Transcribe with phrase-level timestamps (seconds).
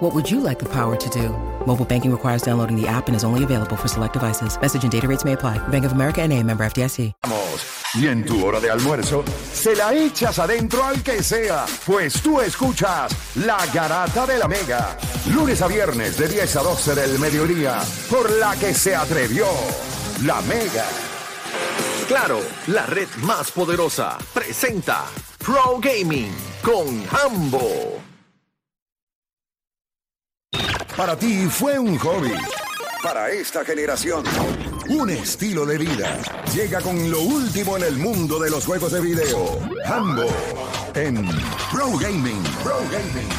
[0.00, 1.28] What would you like the power to do?
[1.66, 4.58] Mobile banking requires downloading the app and is only available for select devices.
[4.58, 5.58] Message and data rates may apply.
[5.68, 7.12] Bank of America and a member FDIC.
[7.96, 12.40] Y en tu hora de almuerzo, se la echas adentro al que sea, pues tú
[12.40, 13.12] escuchas
[13.44, 14.96] La Garata de la Mega.
[15.34, 19.44] Lunes a viernes de 10 a 12 del mediodía, por la que se atrevió
[20.24, 20.86] La Mega.
[22.08, 25.04] Claro, la red más poderosa presenta
[25.44, 28.09] Pro Gaming con Hambo.
[31.00, 32.30] Para ti fue un hobby.
[33.02, 34.22] Para esta generación,
[34.90, 36.20] un estilo de vida.
[36.52, 39.58] Llega con lo último en el mundo de los juegos de video.
[39.86, 40.26] Hambo
[40.94, 41.26] en
[41.72, 42.42] Pro Gaming.
[42.62, 43.30] Pro Gaming.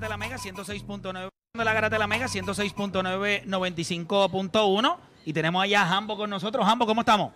[0.00, 1.28] De la Mega 106.9.
[1.52, 4.96] La Garata de la Mega 106.9 95.1.
[5.26, 6.64] Y tenemos allá a Jambo con nosotros.
[6.64, 7.32] Jambo, ¿cómo estamos?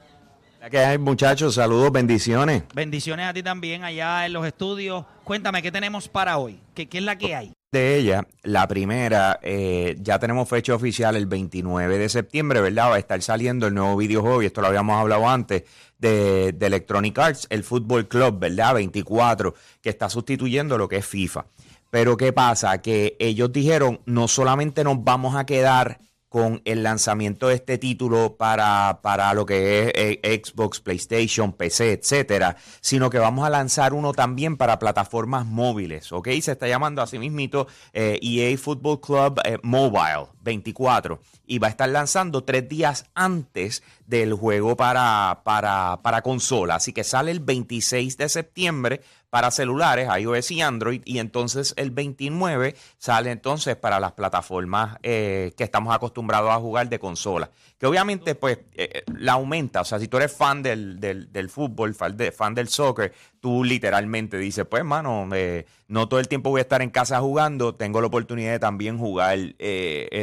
[0.71, 1.55] ¿Qué hay, muchachos?
[1.55, 2.65] Saludos, bendiciones.
[2.75, 5.05] Bendiciones a ti también allá en los estudios.
[5.23, 6.61] Cuéntame, ¿qué tenemos para hoy?
[6.75, 7.53] ¿Qué, qué es la que hay?
[7.71, 12.91] De ella, la primera, eh, ya tenemos fecha oficial el 29 de septiembre, ¿verdad?
[12.91, 15.65] Va a estar saliendo el nuevo videojuego, y esto lo habíamos hablado antes,
[15.99, 18.75] de, de Electronic Arts, el Fútbol Club, ¿verdad?
[18.75, 21.47] 24, que está sustituyendo lo que es FIFA.
[21.91, 22.81] Pero ¿qué pasa?
[22.83, 25.99] Que ellos dijeron, no solamente nos vamos a quedar
[26.37, 31.93] con el lanzamiento de este título para, para lo que es eh, Xbox, PlayStation, PC,
[31.93, 36.29] etcétera, sino que vamos a lanzar uno también para plataformas móviles, ¿ok?
[36.43, 41.71] Se está llamando así mismito eh, EA Football Club eh, Mobile 24 y va a
[41.71, 47.41] estar lanzando tres días antes del juego para, para, para consola, así que sale el
[47.41, 49.01] 26 de septiembre
[49.31, 55.53] para celulares, iOS y Android, y entonces el 29 sale entonces para las plataformas eh,
[55.57, 57.51] que estamos acostumbrados a jugar de consola.
[57.79, 61.95] Que obviamente pues eh, la aumenta, o sea, si tú eres fan del, del, fútbol,
[61.95, 66.61] fan, fan, del soccer, tú literalmente dices, pues mano, eh, no todo el tiempo voy
[66.61, 69.39] a estar en casa jugando, tengo la oportunidad de también jugar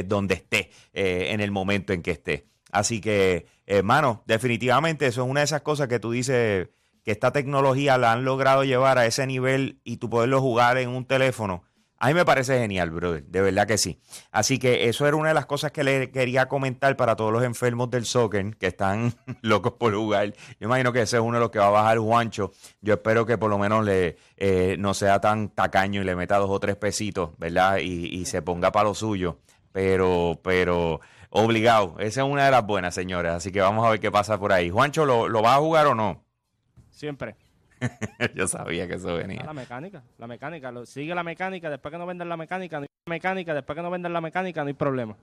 [0.05, 2.47] donde esté, en el momento en que esté.
[2.71, 6.69] Así que, hermano, definitivamente eso es una de esas cosas que tú dices
[7.03, 10.89] que esta tecnología la han logrado llevar a ese nivel y tú poderlo jugar en
[10.89, 11.63] un teléfono,
[12.03, 13.97] a mí me parece genial, brother, de verdad que sí.
[14.29, 17.43] Así que eso era una de las cosas que le quería comentar para todos los
[17.43, 20.33] enfermos del soccer que están locos por jugar.
[20.59, 22.51] Yo imagino que ese es uno de los que va a bajar Juancho.
[22.81, 26.37] Yo espero que por lo menos le eh, no sea tan tacaño y le meta
[26.39, 27.77] dos o tres pesitos, ¿verdad?
[27.77, 29.39] Y, se ponga para lo suyo.
[29.71, 30.99] Pero, pero,
[31.29, 31.95] obligado.
[31.99, 33.31] Esa es una de las buenas, señores.
[33.31, 34.69] Así que vamos a ver qué pasa por ahí.
[34.69, 36.21] Juancho, ¿lo, lo va a jugar o no?
[36.93, 37.35] Siempre.
[38.35, 39.43] Yo sabía que eso venía.
[39.43, 40.71] La mecánica, la mecánica.
[40.85, 43.91] sigue la mecánica, después que no vendan la mecánica, no hay mecánica, después que no
[43.91, 45.15] vendan la mecánica, no hay problema.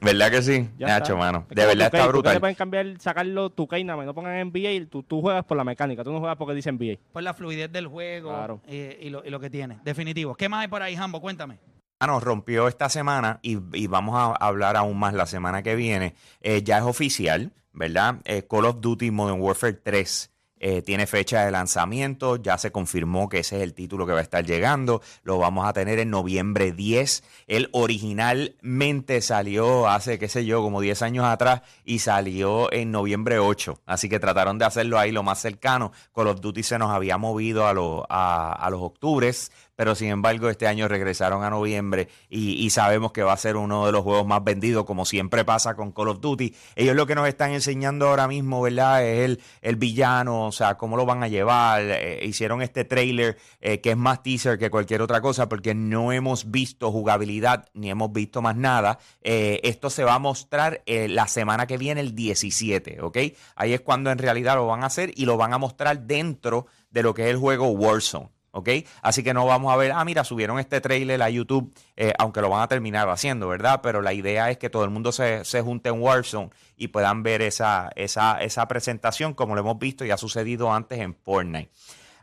[0.00, 0.68] ¿Verdad que sí?
[0.78, 1.46] Nacho, mano.
[1.50, 2.40] De verdad está brutal.
[2.40, 6.18] Pueden cambiar, sacarlo tu no pongan NBA, tú, tú juegas por la mecánica, tú no
[6.18, 6.98] juegas porque dice NBA.
[7.12, 9.78] Por la fluidez del juego eh, y, lo, y, lo, que tiene.
[9.84, 10.34] Definitivo.
[10.34, 11.20] ¿Qué más hay por ahí, Jambo?
[11.20, 11.58] Cuéntame.
[11.98, 15.74] Ah, nos rompió esta semana y, y, vamos a hablar aún más la semana que
[15.74, 16.14] viene.
[16.42, 18.16] Eh, ya es oficial, ¿verdad?
[18.24, 23.28] Eh, Call of Duty Modern Warfare 3 eh, tiene fecha de lanzamiento, ya se confirmó
[23.28, 26.10] que ese es el título que va a estar llegando, lo vamos a tener en
[26.10, 27.24] noviembre 10.
[27.46, 33.38] Él originalmente salió hace, qué sé yo, como 10 años atrás y salió en noviembre
[33.38, 35.92] 8, así que trataron de hacerlo ahí lo más cercano.
[36.14, 40.48] Call of Duty se nos había movido a, a, a los octubres, pero sin embargo
[40.48, 44.26] este año regresaron a noviembre y, sabemos que va a ser uno de los juegos
[44.26, 46.54] más vendidos, como siempre pasa con Call of Duty.
[46.74, 49.06] Ellos lo que nos están enseñando ahora mismo, ¿verdad?
[49.06, 51.82] Es el, el villano, o sea, cómo lo van a llevar.
[51.82, 56.12] Eh, hicieron este trailer eh, que es más teaser que cualquier otra cosa porque no
[56.12, 58.98] hemos visto jugabilidad ni hemos visto más nada.
[59.22, 63.18] Eh, esto se va a mostrar la semana que viene, el 17, ¿ok?
[63.54, 66.66] Ahí es cuando en realidad lo van a hacer y lo van a mostrar dentro
[66.90, 68.35] de lo que es el juego Warzone.
[68.56, 68.70] ¿Ok?
[69.02, 72.40] Así que no vamos a ver, ah, mira, subieron este trailer a YouTube, eh, aunque
[72.40, 73.80] lo van a terminar haciendo, ¿verdad?
[73.82, 77.22] Pero la idea es que todo el mundo se, se junte en Warzone y puedan
[77.22, 81.70] ver esa, esa, esa presentación como lo hemos visto y ha sucedido antes en Fortnite.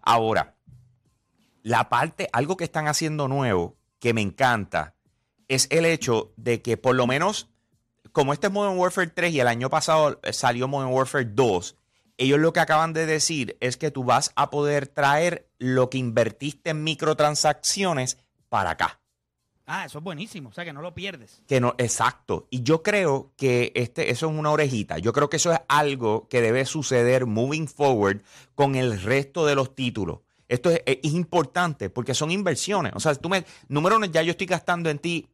[0.02, 0.56] Ahora,
[1.62, 4.96] la parte, algo que están haciendo nuevo, que me encanta,
[5.48, 7.48] es el hecho de que por lo menos,
[8.12, 11.78] como este es Modern Warfare 3 y el año pasado salió Modern Warfare 2,
[12.18, 15.98] ellos lo que acaban de decir es que tú vas a poder traer lo que
[15.98, 18.18] invertiste en microtransacciones
[18.50, 19.00] para acá.
[19.66, 21.42] Ah, eso es buenísimo, o sea que no lo pierdes.
[21.48, 22.48] Que no, exacto.
[22.50, 24.98] Y yo creo que este, eso es una orejita.
[24.98, 28.22] Yo creo que eso es algo que debe suceder moving forward
[28.56, 30.20] con el resto de los títulos.
[30.50, 32.92] Esto es, es importante porque son inversiones.
[32.94, 35.30] O sea, tú me, número uno, ya yo estoy gastando en ti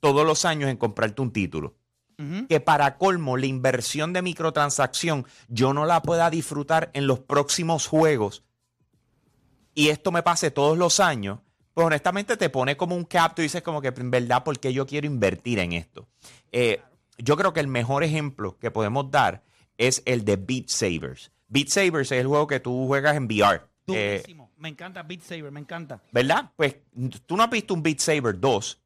[0.00, 1.74] todos los años en comprarte un título.
[2.48, 7.86] Que para colmo, la inversión de microtransacción yo no la pueda disfrutar en los próximos
[7.86, 8.44] juegos
[9.74, 11.40] y esto me pase todos los años,
[11.74, 14.72] pues honestamente te pone como un cap, tú dices como que en verdad, ¿por qué
[14.72, 16.06] yo quiero invertir en esto?
[16.52, 16.80] Eh,
[17.18, 19.42] yo creo que el mejor ejemplo que podemos dar
[19.76, 21.32] es el de Beat Sabers.
[21.48, 23.62] Beat Sabers es el juego que tú juegas en VR.
[23.88, 24.22] eh,
[24.56, 26.00] me encanta Beat Saber, me encanta.
[26.12, 26.52] ¿Verdad?
[26.56, 26.76] Pues
[27.26, 28.80] tú no has visto un Beat Saber 2.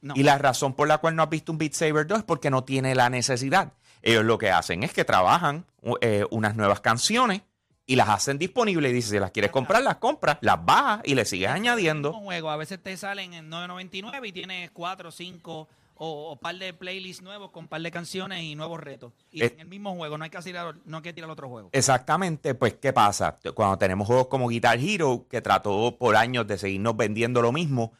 [0.00, 0.14] No.
[0.16, 2.50] Y la razón por la cual no has visto un Beat Saber 2 es porque
[2.50, 3.72] no tiene la necesidad.
[4.02, 5.64] Ellos lo que hacen es que trabajan
[6.00, 7.42] eh, unas nuevas canciones
[7.84, 11.14] y las hacen disponibles y dices, si las quieres comprar, las compras, las bajas y
[11.14, 12.12] le sigues añadiendo.
[12.12, 15.68] Un juego, a veces te salen en 9.99 y tienes 4, 5
[16.00, 19.12] o, o par de playlists nuevos con par de canciones y nuevos retos.
[19.32, 21.48] Y Eh, en el mismo juego, no hay que tirar, no hay que tirar otro
[21.48, 21.70] juego.
[21.72, 23.36] Exactamente, pues ¿qué pasa?
[23.54, 27.92] Cuando tenemos juegos como Guitar Hero, que trató por años de seguirnos vendiendo lo mismo,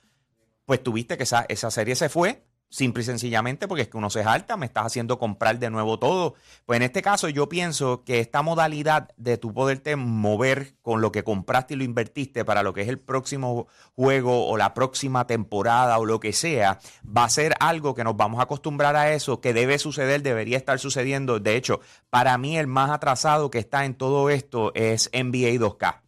[0.68, 4.10] pues tuviste que esa, esa serie se fue, simple y sencillamente porque es que uno
[4.10, 6.34] se jalta, me estás haciendo comprar de nuevo todo.
[6.66, 11.10] Pues en este caso yo pienso que esta modalidad de tu poderte mover con lo
[11.10, 13.66] que compraste y lo invertiste para lo que es el próximo
[13.96, 18.18] juego o la próxima temporada o lo que sea, va a ser algo que nos
[18.18, 21.40] vamos a acostumbrar a eso, que debe suceder, debería estar sucediendo.
[21.40, 21.80] De hecho,
[22.10, 26.07] para mí el más atrasado que está en todo esto es NBA 2K.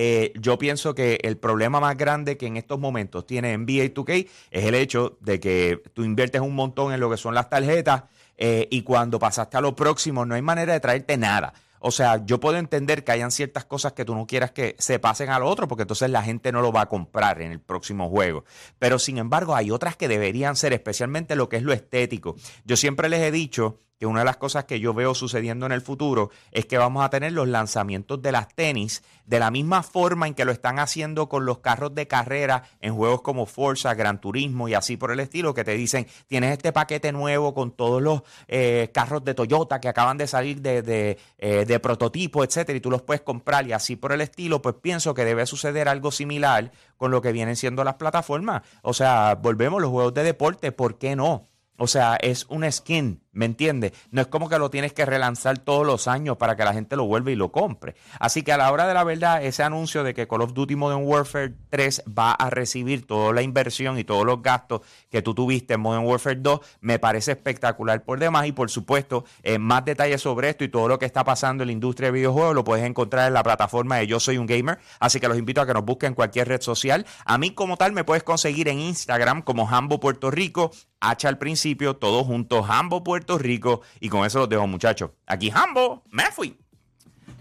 [0.00, 4.28] Eh, yo pienso que el problema más grande que en estos momentos tiene NBA 2K
[4.52, 8.04] es el hecho de que tú inviertes un montón en lo que son las tarjetas
[8.36, 11.52] eh, y cuando pasaste a lo próximo no hay manera de traerte nada.
[11.80, 15.00] O sea, yo puedo entender que hayan ciertas cosas que tú no quieras que se
[15.00, 18.08] pasen al otro, porque entonces la gente no lo va a comprar en el próximo
[18.08, 18.44] juego.
[18.78, 22.36] Pero sin embargo, hay otras que deberían ser, especialmente lo que es lo estético.
[22.64, 25.72] Yo siempre les he dicho que una de las cosas que yo veo sucediendo en
[25.72, 29.82] el futuro es que vamos a tener los lanzamientos de las tenis de la misma
[29.82, 33.94] forma en que lo están haciendo con los carros de carrera en juegos como Forza,
[33.94, 37.72] Gran Turismo y así por el estilo, que te dicen, tienes este paquete nuevo con
[37.72, 42.78] todos los eh, carros de Toyota que acaban de salir de, eh, de prototipo, etcétera,
[42.78, 45.88] y tú los puedes comprar y así por el estilo, pues pienso que debe suceder
[45.88, 48.62] algo similar con lo que vienen siendo las plataformas.
[48.82, 51.47] O sea, volvemos los juegos de deporte, ¿por qué no?
[51.78, 53.92] O sea, es un skin, ¿me entiendes?
[54.10, 56.96] No es como que lo tienes que relanzar todos los años para que la gente
[56.96, 57.94] lo vuelva y lo compre.
[58.18, 60.74] Así que a la hora de la verdad, ese anuncio de que Call of Duty
[60.74, 65.34] Modern Warfare 3 va a recibir toda la inversión y todos los gastos que tú
[65.34, 68.46] tuviste en Modern Warfare 2 me parece espectacular por demás.
[68.48, 71.68] Y por supuesto, eh, más detalles sobre esto y todo lo que está pasando en
[71.68, 74.78] la industria de videojuegos lo puedes encontrar en la plataforma de Yo Soy un Gamer.
[74.98, 77.06] Así que los invito a que nos busquen en cualquier red social.
[77.24, 80.72] A mí como tal me puedes conseguir en Instagram como Hambo Puerto Rico.
[81.00, 83.82] H al principio, todos juntos, Hambo Puerto Rico.
[84.00, 85.10] Y con eso los dejo, muchachos.
[85.26, 86.56] Aquí Hambo, me fui,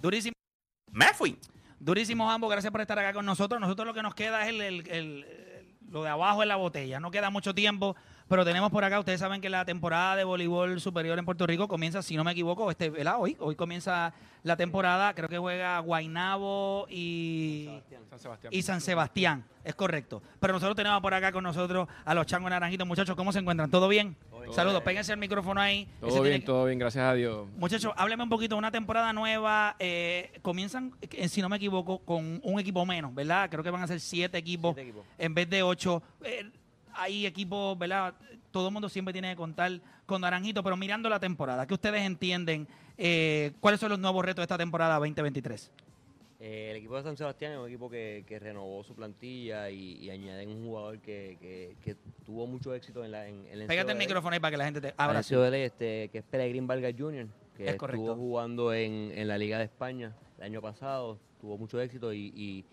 [0.02, 0.34] Durísimo.
[0.92, 1.40] me fui.
[1.80, 2.50] Durísimo, ambos.
[2.50, 3.60] Gracias por estar acá con nosotros.
[3.62, 5.26] Nosotros lo que nos queda es el, el- el-
[5.90, 7.00] lo de abajo en la botella.
[7.00, 7.96] No queda mucho tiempo,
[8.28, 9.00] pero tenemos por acá.
[9.00, 12.32] Ustedes saben que la temporada de voleibol superior en Puerto Rico comienza, si no me
[12.32, 13.16] equivoco, este, ¿verdad?
[13.20, 15.14] Hoy, hoy comienza la temporada.
[15.14, 17.70] Creo que juega Guainabo y
[18.10, 18.54] San Sebastián.
[18.54, 19.46] y San Sebastián.
[19.64, 20.22] Es correcto.
[20.40, 22.88] Pero nosotros tenemos por acá con nosotros a los changos naranjitos.
[22.88, 23.70] Muchachos, ¿cómo se encuentran?
[23.70, 24.16] ¿Todo bien?
[24.52, 24.82] Saludos.
[24.82, 25.90] Péguense el micrófono ahí.
[26.00, 27.48] Todo bien, que- todo bien, gracias a Dios.
[27.58, 32.40] Muchachos, hábleme un poquito, una temporada nueva, eh, comienzan, eh, si no me equivoco, con
[32.42, 33.50] un equipo menos, ¿verdad?
[33.50, 34.74] Creo que van a ser siete equipos,
[35.18, 36.02] en vez de ocho.
[36.24, 36.50] Eh,
[36.98, 38.14] hay equipos, ¿verdad?
[38.52, 42.02] Todo el mundo siempre tiene que contar con Naranjito, pero mirando la temporada, ¿qué ustedes
[42.02, 42.68] entienden?
[42.98, 45.72] eh, ¿Cuáles son los nuevos retos de esta temporada 2023?
[46.40, 49.94] Eh, el equipo de San Sebastián es un equipo que, que renovó su plantilla y,
[50.04, 53.68] y añaden un jugador que, que- que tuvo mucho éxito en la en, en el
[53.68, 55.20] Pégate el micrófono ahí para que la gente te abra.
[55.20, 58.16] este, que es Peregrín Vargas Jr., que Es estuvo correcto.
[58.16, 62.66] jugando en, en la Liga de España el año pasado, tuvo mucho éxito y, y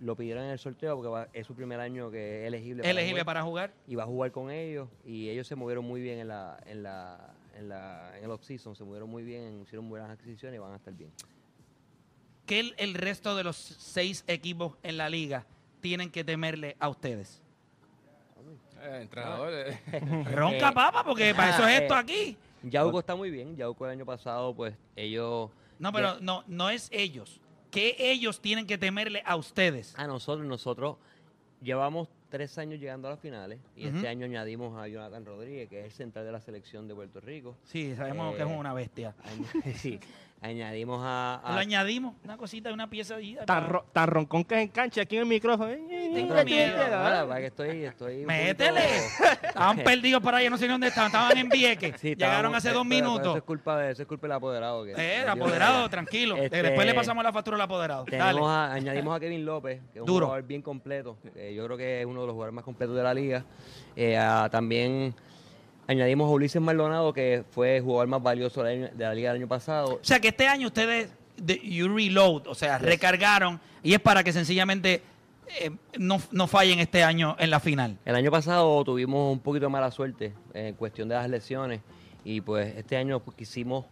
[0.00, 2.82] lo pidieron en el sorteo porque va- es su primer año que es elegible.
[2.82, 3.72] para Elegible jugar para jugar.
[3.86, 6.82] y va a jugar con ellos y ellos se movieron muy bien en la en
[6.82, 10.72] la en la en el off-season, se movieron muy bien, hicieron buenas adquisiciones y van
[10.72, 11.10] a estar bien.
[12.46, 15.44] ¿Qué el, el resto de los seis equipos en la liga
[15.80, 17.42] tienen que temerle a ustedes?
[18.80, 19.52] Eh, entrenador.
[19.52, 19.80] eh.
[20.32, 22.36] Ronca, Eh, papa, porque para eso es eh, esto aquí.
[22.62, 23.56] Yauco está muy bien.
[23.56, 25.50] Yauco el año pasado, pues ellos.
[25.80, 27.40] No, pero no, no es ellos.
[27.70, 29.94] ¿Qué ellos tienen que temerle a ustedes?
[29.98, 30.96] A nosotros, nosotros
[31.62, 35.80] llevamos tres años llegando a las finales y este año añadimos a Jonathan Rodríguez, que
[35.80, 37.56] es el central de la selección de Puerto Rico.
[37.64, 39.14] Sí, sabemos que es Eh, una bestia.
[39.76, 39.98] Sí,
[40.40, 41.40] añadimos a.
[41.44, 43.36] a- Lo añadimos, una cosita, una pieza ahí.
[43.46, 45.70] Tan, ro- tan roncón que es en cancha aquí en el micrófono.
[45.70, 46.82] Tengo miedo.
[46.96, 48.80] Ahora, para que estoy, estoy Métele.
[48.80, 51.08] poquito- Estaban perdidos por ahí, no sé ni dónde estaban.
[51.08, 51.94] Estaban en Vieques.
[52.00, 53.26] Sí, Llegaron hace eh, dos pero minutos.
[53.28, 54.84] Eso es culpa de, eso es culpa del apoderado.
[54.84, 56.36] Que Eh, el apoderado, tranquilo.
[56.36, 58.04] Este, Después le pasamos la factura al apoderado.
[58.04, 58.18] Dale.
[58.24, 60.26] Tenemos a- añadimos a Kevin López, que es un Duro.
[60.26, 61.16] jugador bien completo.
[61.24, 63.44] yo creo que es uno de los jugadores más completos de la liga.
[63.96, 65.14] Eh, a- también
[65.88, 69.48] añadimos a Ulises Maldonado, que fue el jugador más valioso de la liga del año
[69.48, 69.94] pasado.
[69.94, 74.22] O sea que este año ustedes, de, you reload, o sea, recargaron y es para
[74.22, 75.02] que sencillamente
[75.60, 77.96] eh, no, no fallen este año en la final.
[78.04, 81.80] El año pasado tuvimos un poquito de mala suerte en cuestión de las lesiones
[82.24, 83.86] y pues este año pues, quisimos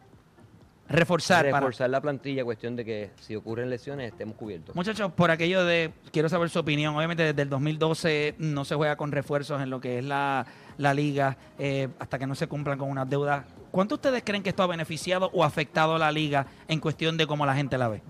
[0.88, 1.46] Reforzar.
[1.46, 4.76] para- reforzar la plantilla, cuestión de que si ocurren lesiones estemos cubiertos.
[4.76, 8.94] Muchachos, por aquello de, quiero saber su opinión, obviamente desde el 2012 no se juega
[8.96, 10.46] con refuerzos en lo que es la,
[10.78, 13.44] la liga eh, hasta que no se cumplan con unas deudas.
[13.70, 17.26] ¿Cuánto ustedes creen que esto ha beneficiado o afectado a la liga en cuestión de
[17.26, 18.02] cómo la gente la ve?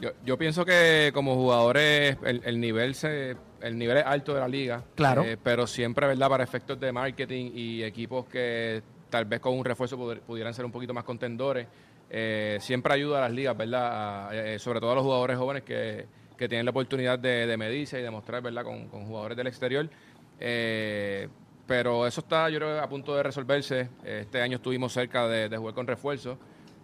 [0.00, 4.40] Yo, yo pienso que como jugadores el, el nivel se el nivel es alto de
[4.40, 4.82] la liga.
[4.94, 5.22] Claro.
[5.22, 6.28] eh, pero siempre, ¿verdad?
[6.30, 10.72] Para efectos de marketing y equipos que tal vez con un refuerzo pudieran ser un
[10.72, 11.66] poquito más contendores,
[12.08, 14.28] eh, siempre ayuda a las ligas, ¿verdad?
[14.28, 16.06] A- eh, sobre todo a los jugadores jóvenes que,
[16.38, 18.64] que tienen la oportunidad de, de medirse y demostrar, ¿verdad?
[18.64, 19.90] Con, con jugadores del exterior.
[20.38, 21.28] Eh,
[21.70, 23.88] pero eso está, yo creo, a punto de resolverse.
[24.04, 26.36] Este año estuvimos cerca de, jugar con refuerzo.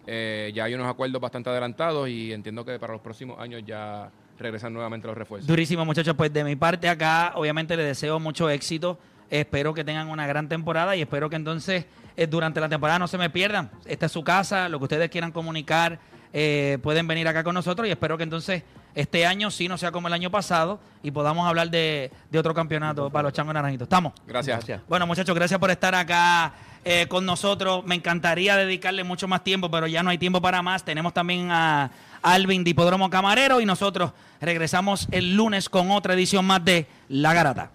[0.05, 4.09] Eh, ya hay unos acuerdos bastante adelantados y entiendo que para los próximos años ya
[4.39, 5.45] regresan nuevamente los refuerzos.
[5.45, 6.15] Durísimo, muchachos.
[6.15, 8.97] Pues de mi parte acá, obviamente les deseo mucho éxito.
[9.29, 13.09] Espero que tengan una gran temporada y espero que entonces eh, durante la temporada no
[13.09, 13.69] se me pierdan.
[13.83, 15.99] Esta es su casa, lo que ustedes quieran comunicar,
[16.31, 18.63] eh, pueden venir acá con nosotros y espero que entonces
[18.97, 22.55] este año sí no sea como el año pasado y podamos hablar de, de otro
[22.55, 23.85] campeonato para los changos naranjitos.
[23.85, 24.11] ¿Estamos?
[24.25, 24.57] Gracias.
[24.57, 24.81] Gracias.
[24.89, 27.85] Bueno, muchachos, gracias por estar acá eh, con nosotros.
[27.85, 30.83] Me encantaría dedicarle mucho más tiempo, pero ya no hay tiempo para más.
[30.83, 31.91] Tenemos también a
[32.23, 37.35] Alvin de Hipódromo Camarero y nosotros regresamos el lunes con otra edición más de La
[37.35, 37.69] Garata.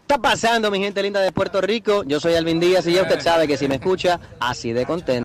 [0.00, 2.04] está pasando, mi gente linda de Puerto Rico?
[2.04, 5.12] Yo soy Alvin Díaz y ya usted sabe que si me escucha, así de contento.